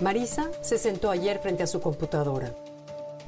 Marisa 0.00 0.48
se 0.62 0.78
sentó 0.78 1.10
ayer 1.10 1.40
frente 1.40 1.62
a 1.62 1.66
su 1.66 1.80
computadora, 1.82 2.54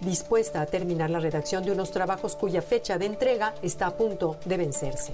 dispuesta 0.00 0.62
a 0.62 0.66
terminar 0.66 1.10
la 1.10 1.20
redacción 1.20 1.64
de 1.64 1.72
unos 1.72 1.90
trabajos 1.90 2.34
cuya 2.34 2.62
fecha 2.62 2.96
de 2.96 3.04
entrega 3.04 3.54
está 3.60 3.86
a 3.86 3.96
punto 3.96 4.38
de 4.46 4.56
vencerse. 4.56 5.12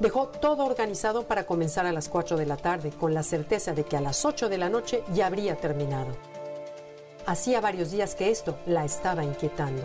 Dejó 0.00 0.28
todo 0.28 0.66
organizado 0.66 1.22
para 1.22 1.44
comenzar 1.44 1.86
a 1.86 1.92
las 1.92 2.10
4 2.10 2.36
de 2.36 2.44
la 2.44 2.58
tarde, 2.58 2.90
con 2.90 3.14
la 3.14 3.22
certeza 3.22 3.72
de 3.72 3.84
que 3.84 3.96
a 3.96 4.02
las 4.02 4.24
8 4.26 4.50
de 4.50 4.58
la 4.58 4.68
noche 4.68 5.02
ya 5.14 5.26
habría 5.26 5.56
terminado. 5.56 6.12
Hacía 7.24 7.62
varios 7.62 7.90
días 7.90 8.14
que 8.14 8.30
esto 8.30 8.58
la 8.66 8.84
estaba 8.84 9.24
inquietando. 9.24 9.82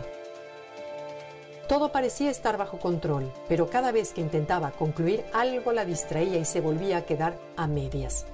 Todo 1.70 1.92
parecía 1.92 2.30
estar 2.30 2.58
bajo 2.58 2.80
control, 2.80 3.32
pero 3.48 3.70
cada 3.70 3.94
vez 3.94 4.12
que 4.12 4.22
intentaba 4.22 4.72
concluir 4.72 5.24
algo 5.34 5.72
la 5.72 5.86
distraía 5.86 6.38
y 6.38 6.46
se 6.46 6.60
volvía 6.60 6.98
a 6.98 7.06
quedar 7.06 7.38
a 7.56 7.66
medias. 7.66 8.26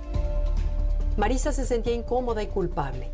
Marisa 1.21 1.51
se 1.51 1.67
sentía 1.67 1.93
incómoda 1.93 2.41
y 2.41 2.47
culpable. 2.47 3.11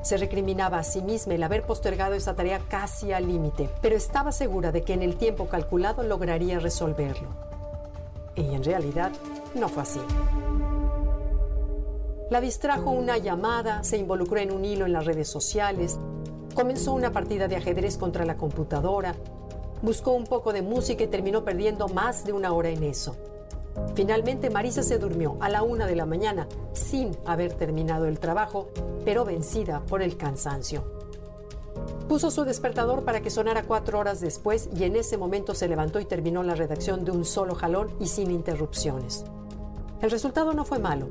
Se 0.00 0.16
recriminaba 0.16 0.78
a 0.78 0.82
sí 0.82 1.02
misma 1.02 1.34
el 1.34 1.42
haber 1.42 1.64
postergado 1.64 2.14
esa 2.14 2.34
tarea 2.34 2.58
casi 2.70 3.12
al 3.12 3.26
límite, 3.26 3.68
pero 3.82 3.96
estaba 3.96 4.32
segura 4.32 4.72
de 4.72 4.80
que 4.80 4.94
en 4.94 5.02
el 5.02 5.16
tiempo 5.16 5.46
calculado 5.46 6.02
lograría 6.04 6.58
resolverlo. 6.58 7.28
Y 8.34 8.54
en 8.54 8.64
realidad 8.64 9.12
no 9.54 9.68
fue 9.68 9.82
así. 9.82 10.00
La 12.30 12.40
distrajo 12.40 12.92
una 12.92 13.18
llamada, 13.18 13.84
se 13.84 13.98
involucró 13.98 14.38
en 14.38 14.50
un 14.50 14.64
hilo 14.64 14.86
en 14.86 14.94
las 14.94 15.04
redes 15.04 15.28
sociales, 15.28 15.98
comenzó 16.54 16.94
una 16.94 17.12
partida 17.12 17.46
de 17.46 17.56
ajedrez 17.56 17.98
contra 17.98 18.24
la 18.24 18.38
computadora, 18.38 19.16
buscó 19.82 20.12
un 20.12 20.24
poco 20.24 20.54
de 20.54 20.62
música 20.62 21.04
y 21.04 21.08
terminó 21.08 21.44
perdiendo 21.44 21.88
más 21.88 22.24
de 22.24 22.32
una 22.32 22.54
hora 22.54 22.70
en 22.70 22.84
eso. 22.84 23.14
Finalmente 23.94 24.50
Marisa 24.50 24.82
se 24.82 24.98
durmió 24.98 25.36
a 25.40 25.48
la 25.48 25.62
una 25.62 25.86
de 25.86 25.96
la 25.96 26.06
mañana 26.06 26.48
sin 26.72 27.16
haber 27.26 27.54
terminado 27.54 28.06
el 28.06 28.18
trabajo, 28.18 28.70
pero 29.04 29.24
vencida 29.24 29.80
por 29.86 30.02
el 30.02 30.16
cansancio. 30.16 30.84
Puso 32.08 32.30
su 32.30 32.44
despertador 32.44 33.04
para 33.04 33.20
que 33.20 33.30
sonara 33.30 33.64
cuatro 33.64 33.98
horas 33.98 34.20
después 34.20 34.68
y 34.76 34.84
en 34.84 34.96
ese 34.96 35.16
momento 35.16 35.54
se 35.54 35.68
levantó 35.68 36.00
y 36.00 36.04
terminó 36.04 36.42
la 36.42 36.54
redacción 36.54 37.04
de 37.04 37.10
un 37.10 37.24
solo 37.24 37.54
jalón 37.54 37.90
y 38.00 38.06
sin 38.06 38.30
interrupciones. 38.30 39.24
El 40.00 40.10
resultado 40.10 40.52
no 40.52 40.64
fue 40.64 40.78
malo, 40.78 41.08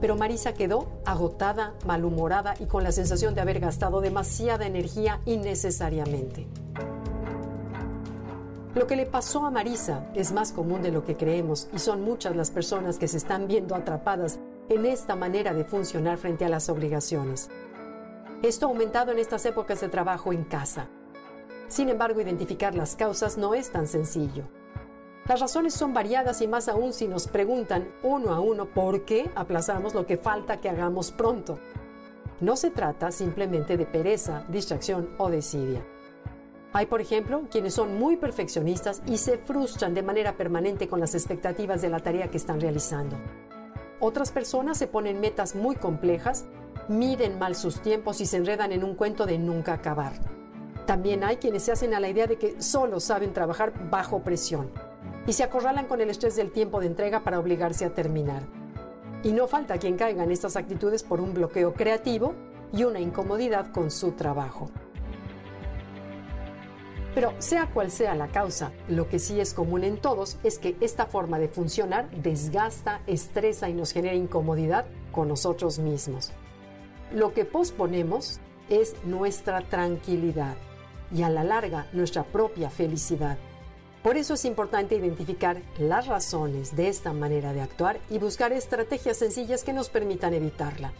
pero 0.00 0.16
Marisa 0.16 0.52
quedó 0.52 0.88
agotada, 1.04 1.74
malhumorada 1.86 2.54
y 2.58 2.66
con 2.66 2.82
la 2.82 2.92
sensación 2.92 3.34
de 3.34 3.40
haber 3.40 3.60
gastado 3.60 4.00
demasiada 4.00 4.66
energía 4.66 5.20
innecesariamente. 5.24 6.46
Lo 8.74 8.88
que 8.88 8.96
le 8.96 9.06
pasó 9.06 9.46
a 9.46 9.52
Marisa 9.52 10.04
es 10.14 10.32
más 10.32 10.50
común 10.50 10.82
de 10.82 10.90
lo 10.90 11.04
que 11.04 11.16
creemos 11.16 11.68
y 11.72 11.78
son 11.78 12.02
muchas 12.02 12.34
las 12.34 12.50
personas 12.50 12.98
que 12.98 13.06
se 13.06 13.18
están 13.18 13.46
viendo 13.46 13.76
atrapadas 13.76 14.40
en 14.68 14.84
esta 14.84 15.14
manera 15.14 15.54
de 15.54 15.64
funcionar 15.64 16.18
frente 16.18 16.44
a 16.44 16.48
las 16.48 16.68
obligaciones. 16.68 17.50
Esto 18.42 18.66
ha 18.66 18.70
aumentado 18.70 19.12
en 19.12 19.20
estas 19.20 19.46
épocas 19.46 19.80
de 19.80 19.88
trabajo 19.88 20.32
en 20.32 20.42
casa. 20.42 20.88
Sin 21.68 21.88
embargo, 21.88 22.20
identificar 22.20 22.74
las 22.74 22.96
causas 22.96 23.38
no 23.38 23.54
es 23.54 23.70
tan 23.70 23.86
sencillo. 23.86 24.42
Las 25.28 25.38
razones 25.38 25.72
son 25.72 25.94
variadas 25.94 26.42
y 26.42 26.48
más 26.48 26.68
aún 26.68 26.92
si 26.92 27.06
nos 27.06 27.28
preguntan 27.28 27.88
uno 28.02 28.34
a 28.34 28.40
uno 28.40 28.66
por 28.66 29.04
qué 29.04 29.30
aplazamos 29.36 29.94
lo 29.94 30.04
que 30.04 30.16
falta 30.16 30.60
que 30.60 30.68
hagamos 30.68 31.12
pronto. 31.12 31.60
No 32.40 32.56
se 32.56 32.72
trata 32.72 33.12
simplemente 33.12 33.76
de 33.76 33.86
pereza, 33.86 34.44
distracción 34.48 35.10
o 35.16 35.30
desidia. 35.30 35.86
Hay, 36.76 36.86
por 36.86 37.00
ejemplo, 37.00 37.44
quienes 37.52 37.74
son 37.74 38.00
muy 38.00 38.16
perfeccionistas 38.16 39.00
y 39.06 39.18
se 39.18 39.38
frustran 39.38 39.94
de 39.94 40.02
manera 40.02 40.36
permanente 40.36 40.88
con 40.88 40.98
las 40.98 41.14
expectativas 41.14 41.80
de 41.80 41.88
la 41.88 42.00
tarea 42.00 42.32
que 42.32 42.36
están 42.36 42.60
realizando. 42.60 43.16
Otras 44.00 44.32
personas 44.32 44.76
se 44.76 44.88
ponen 44.88 45.20
metas 45.20 45.54
muy 45.54 45.76
complejas, 45.76 46.46
miden 46.88 47.38
mal 47.38 47.54
sus 47.54 47.80
tiempos 47.80 48.20
y 48.20 48.26
se 48.26 48.38
enredan 48.38 48.72
en 48.72 48.82
un 48.82 48.96
cuento 48.96 49.24
de 49.24 49.38
nunca 49.38 49.72
acabar. 49.72 50.14
También 50.84 51.22
hay 51.22 51.36
quienes 51.36 51.62
se 51.62 51.70
hacen 51.70 51.94
a 51.94 52.00
la 52.00 52.08
idea 52.08 52.26
de 52.26 52.38
que 52.38 52.60
solo 52.60 52.98
saben 52.98 53.32
trabajar 53.32 53.72
bajo 53.88 54.24
presión 54.24 54.72
y 55.28 55.32
se 55.32 55.44
acorralan 55.44 55.86
con 55.86 56.00
el 56.00 56.10
estrés 56.10 56.34
del 56.34 56.50
tiempo 56.50 56.80
de 56.80 56.86
entrega 56.88 57.22
para 57.22 57.38
obligarse 57.38 57.84
a 57.84 57.94
terminar. 57.94 58.42
Y 59.22 59.32
no 59.32 59.46
falta 59.46 59.78
quien 59.78 59.96
caiga 59.96 60.24
en 60.24 60.32
estas 60.32 60.56
actitudes 60.56 61.04
por 61.04 61.20
un 61.20 61.34
bloqueo 61.34 61.72
creativo 61.72 62.34
y 62.72 62.82
una 62.82 62.98
incomodidad 62.98 63.70
con 63.70 63.92
su 63.92 64.10
trabajo. 64.10 64.70
Pero 67.14 67.32
sea 67.38 67.70
cual 67.72 67.92
sea 67.92 68.16
la 68.16 68.28
causa, 68.28 68.72
lo 68.88 69.08
que 69.08 69.20
sí 69.20 69.38
es 69.38 69.54
común 69.54 69.84
en 69.84 69.98
todos 69.98 70.36
es 70.42 70.58
que 70.58 70.76
esta 70.80 71.06
forma 71.06 71.38
de 71.38 71.48
funcionar 71.48 72.10
desgasta, 72.10 73.02
estresa 73.06 73.68
y 73.68 73.74
nos 73.74 73.92
genera 73.92 74.14
incomodidad 74.14 74.84
con 75.12 75.28
nosotros 75.28 75.78
mismos. 75.78 76.32
Lo 77.12 77.32
que 77.32 77.44
posponemos 77.44 78.40
es 78.68 78.96
nuestra 79.04 79.60
tranquilidad 79.60 80.56
y 81.14 81.22
a 81.22 81.30
la 81.30 81.44
larga 81.44 81.86
nuestra 81.92 82.24
propia 82.24 82.68
felicidad. 82.68 83.38
Por 84.02 84.16
eso 84.16 84.34
es 84.34 84.44
importante 84.44 84.96
identificar 84.96 85.62
las 85.78 86.08
razones 86.08 86.74
de 86.74 86.88
esta 86.88 87.12
manera 87.12 87.52
de 87.52 87.62
actuar 87.62 88.00
y 88.10 88.18
buscar 88.18 88.52
estrategias 88.52 89.18
sencillas 89.18 89.62
que 89.62 89.72
nos 89.72 89.88
permitan 89.88 90.34
evitarla. 90.34 90.92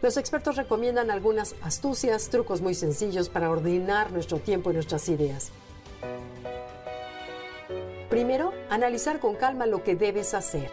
Los 0.00 0.16
expertos 0.16 0.54
recomiendan 0.54 1.10
algunas 1.10 1.56
astucias, 1.60 2.28
trucos 2.28 2.60
muy 2.60 2.74
sencillos 2.74 3.28
para 3.28 3.50
ordenar 3.50 4.12
nuestro 4.12 4.38
tiempo 4.38 4.70
y 4.70 4.74
nuestras 4.74 5.08
ideas. 5.08 5.50
Primero, 8.08 8.52
analizar 8.70 9.18
con 9.18 9.34
calma 9.34 9.66
lo 9.66 9.82
que 9.82 9.96
debes 9.96 10.34
hacer. 10.34 10.70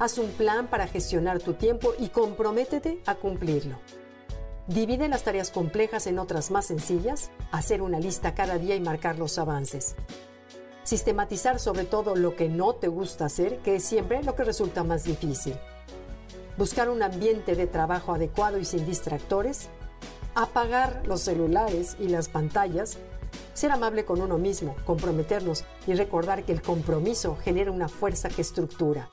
Haz 0.00 0.18
un 0.18 0.30
plan 0.32 0.66
para 0.66 0.88
gestionar 0.88 1.38
tu 1.38 1.54
tiempo 1.54 1.94
y 1.96 2.08
comprométete 2.08 3.00
a 3.06 3.14
cumplirlo. 3.14 3.78
Divide 4.66 5.06
las 5.08 5.22
tareas 5.22 5.52
complejas 5.52 6.08
en 6.08 6.18
otras 6.18 6.50
más 6.50 6.66
sencillas, 6.66 7.30
hacer 7.52 7.82
una 7.82 8.00
lista 8.00 8.34
cada 8.34 8.58
día 8.58 8.74
y 8.74 8.80
marcar 8.80 9.16
los 9.16 9.38
avances. 9.38 9.94
Sistematizar 10.82 11.60
sobre 11.60 11.84
todo 11.84 12.16
lo 12.16 12.34
que 12.34 12.48
no 12.48 12.74
te 12.74 12.88
gusta 12.88 13.26
hacer, 13.26 13.58
que 13.58 13.76
es 13.76 13.84
siempre 13.84 14.24
lo 14.24 14.34
que 14.34 14.42
resulta 14.42 14.82
más 14.82 15.04
difícil 15.04 15.54
buscar 16.56 16.88
un 16.88 17.02
ambiente 17.02 17.54
de 17.54 17.66
trabajo 17.66 18.14
adecuado 18.14 18.58
y 18.58 18.64
sin 18.64 18.86
distractores, 18.86 19.68
apagar 20.34 21.02
los 21.06 21.20
celulares 21.20 21.96
y 21.98 22.08
las 22.08 22.28
pantallas, 22.28 22.98
ser 23.54 23.70
amable 23.70 24.04
con 24.04 24.20
uno 24.20 24.38
mismo, 24.38 24.76
comprometernos 24.84 25.64
y 25.86 25.94
recordar 25.94 26.44
que 26.44 26.52
el 26.52 26.62
compromiso 26.62 27.36
genera 27.36 27.70
una 27.70 27.88
fuerza 27.88 28.28
que 28.28 28.42
estructura. 28.42 29.08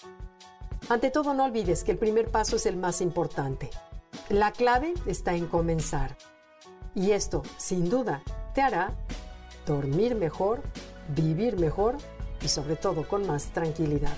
Ante 0.89 1.11
todo, 1.11 1.33
no 1.33 1.45
olvides 1.45 1.83
que 1.83 1.91
el 1.91 1.97
primer 1.97 2.29
paso 2.29 2.55
es 2.55 2.65
el 2.65 2.75
más 2.75 3.01
importante. 3.01 3.69
La 4.29 4.51
clave 4.51 4.93
está 5.05 5.35
en 5.35 5.47
comenzar. 5.47 6.17
Y 6.95 7.11
esto, 7.11 7.43
sin 7.57 7.89
duda, 7.89 8.21
te 8.53 8.61
hará 8.61 8.91
dormir 9.65 10.15
mejor, 10.15 10.61
vivir 11.15 11.57
mejor 11.57 11.97
y 12.41 12.47
sobre 12.47 12.75
todo 12.75 13.07
con 13.07 13.25
más 13.27 13.45
tranquilidad. 13.53 14.17